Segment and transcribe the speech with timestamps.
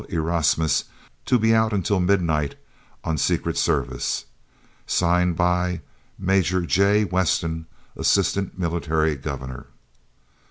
[0.09, 0.85] Erasmus
[1.27, 2.55] to be out until midnight,
[3.03, 4.25] on Secret Service.
[4.87, 5.81] Signed by
[6.17, 7.03] MAJOR J.
[7.05, 9.67] WESTON, Assistant Military Governor.